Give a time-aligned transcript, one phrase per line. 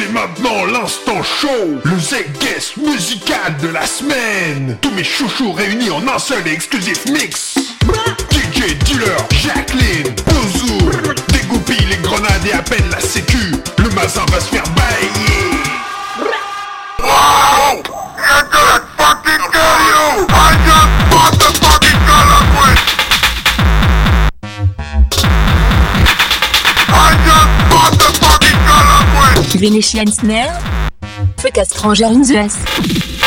[0.00, 1.48] C'est maintenant l'instant show,
[1.84, 4.78] le Z-Guest musical de la semaine.
[4.80, 7.58] Tous mes chouchous réunis en un seul et exclusif mix.
[8.30, 10.90] DJ Dealer, Jacqueline, Bouzou
[11.28, 13.52] Dégoupille les grenades et appelle la sécu.
[13.78, 15.40] Le mazin va se faire bailler
[29.60, 30.58] Venetian Snare
[31.58, 33.19] a stranger in the.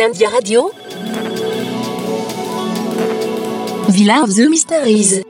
[0.00, 0.72] Olympia Radio.
[3.90, 5.29] Villa of the Mysteries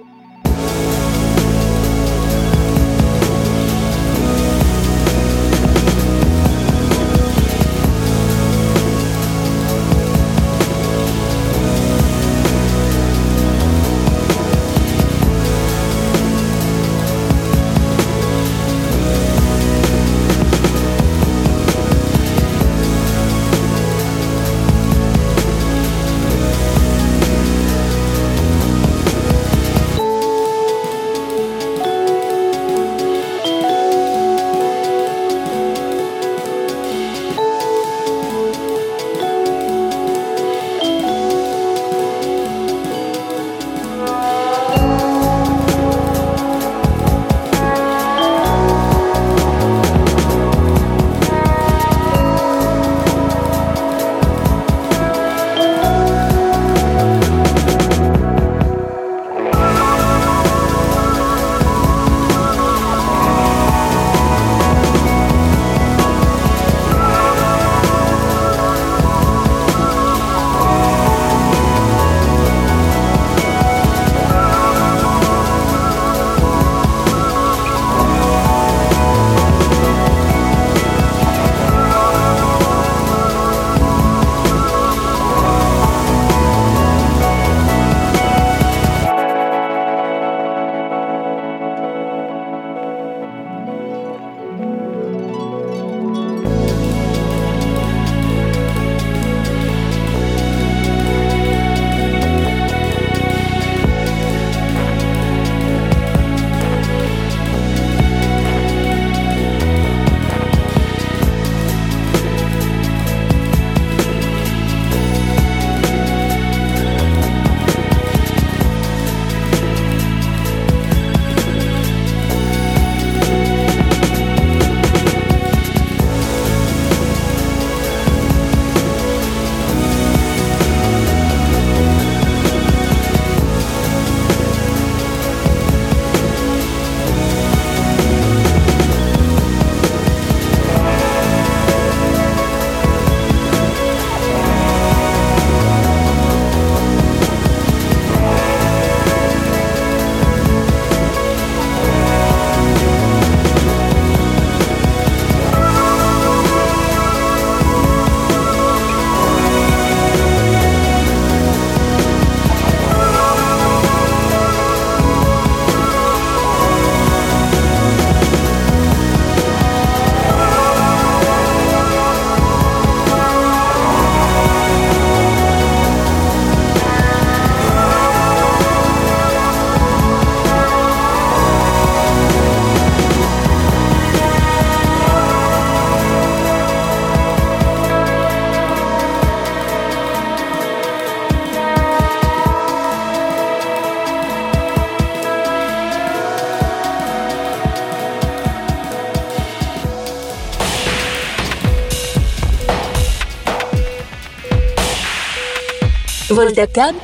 [206.40, 206.96] Voltacam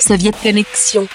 [0.00, 1.06] Soviet Connexion.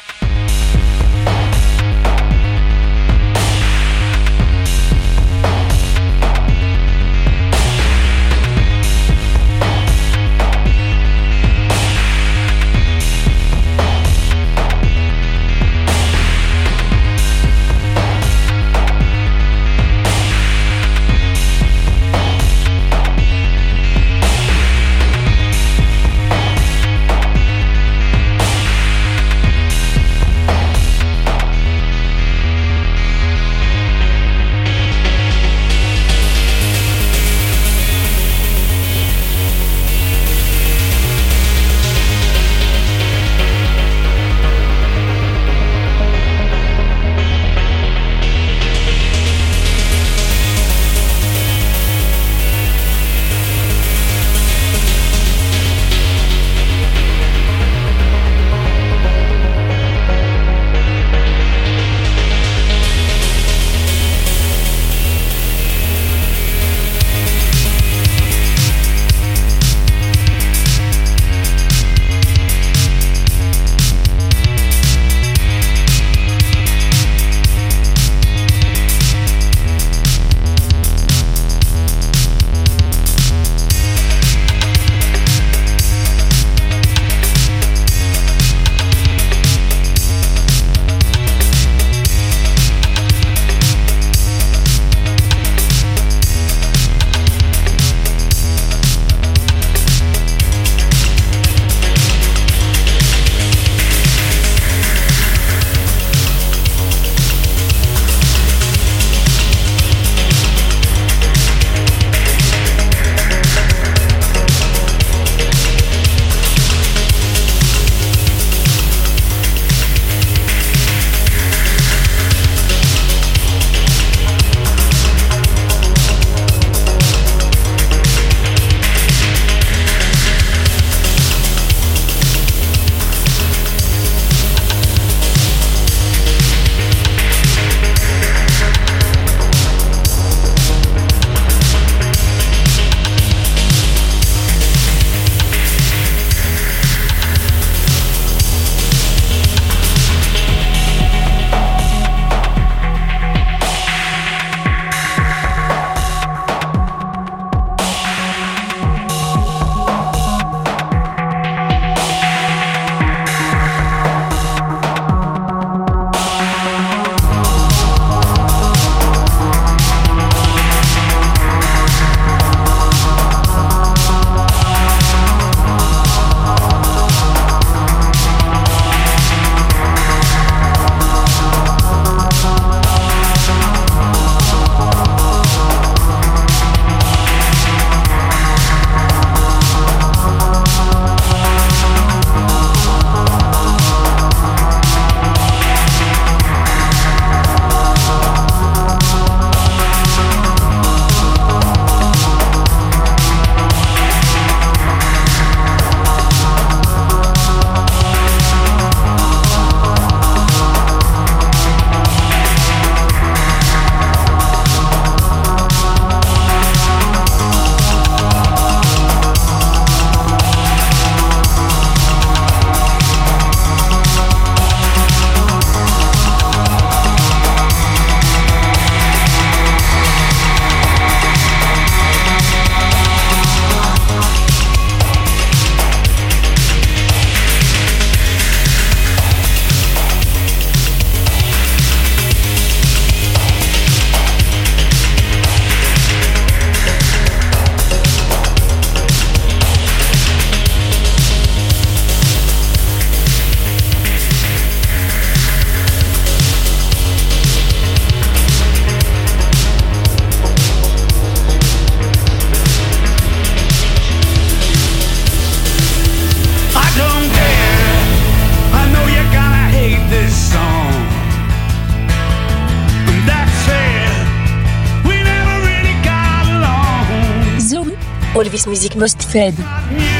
[278.67, 280.12] Music Most Fed.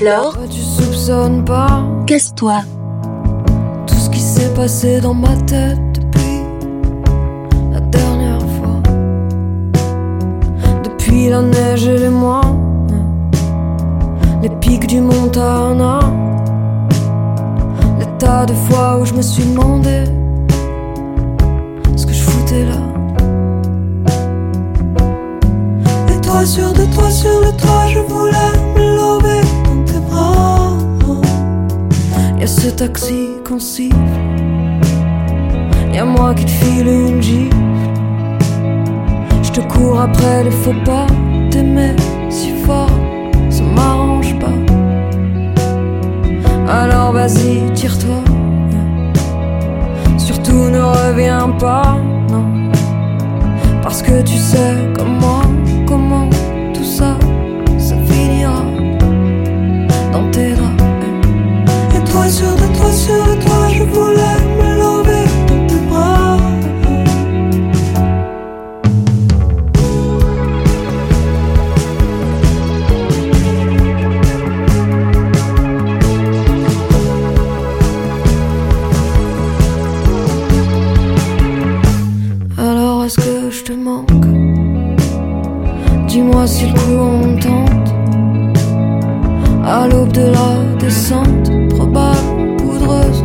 [0.00, 2.62] Toi, tu soupçonnes pas casse-toi.
[3.86, 6.40] tout ce qui s'est passé dans ma tête depuis
[7.70, 8.80] la dernière fois.
[10.82, 12.40] Depuis la neige et les mois,
[14.42, 16.00] les pics du Montana,
[17.98, 20.04] les tas de fois où je me suis demandé
[21.94, 22.80] ce que je foutais là.
[26.08, 28.59] Et toi, sûr de toi, sûr de toi, je voulais
[32.40, 33.94] Y'a ce taxi qu'on siffle.
[35.92, 37.54] Y'a moi qui te file une gifle.
[39.42, 41.06] Je te cours après les faux pas.
[41.50, 41.94] T'aimer
[42.30, 42.88] si fort,
[43.50, 44.56] ça m'arrange pas.
[46.66, 48.22] Alors vas-y, tire-toi.
[50.16, 51.98] Surtout ne reviens pas,
[52.30, 52.46] non.
[53.82, 55.19] Parce que tu sais comment
[83.76, 84.26] manque.
[86.08, 87.70] Dis-moi si le coup on tente.
[89.64, 93.24] À l'aube de la descente Probable, poudreuse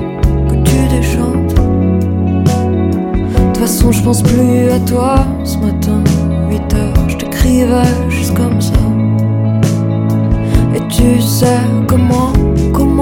[0.49, 1.55] Que tu déchantes.
[1.55, 6.03] De toute façon je pense plus à toi Ce matin,
[6.49, 8.73] 8 heures Je t'écrivais juste comme ça.
[10.75, 12.33] Et tu sais comment
[12.73, 12.94] Comment